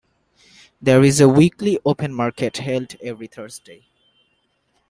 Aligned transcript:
There 0.81 1.03
is 1.03 1.21
a 1.21 1.29
weekly 1.29 1.79
open 1.85 2.11
market 2.11 2.57
held 2.57 2.95
every 3.03 3.27
Thursday. 3.27 3.85